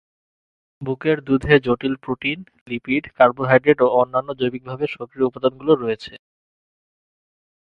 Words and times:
বুকের 0.81 1.17
দুধে 1.27 1.55
জটিল 1.65 1.93
প্রোটিন, 2.03 2.39
লিপিড, 2.67 3.03
কার্বোহাইড্রেট 3.17 3.77
এবং 3.81 3.91
অন্যান্য 3.93 4.29
জৈবিকভাবে 4.39 4.85
সক্রিয় 4.95 5.27
উপাদানগুলো 5.27 5.73
রয়েছে। 5.75 6.13